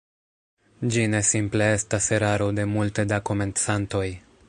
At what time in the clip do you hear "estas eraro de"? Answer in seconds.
1.75-2.69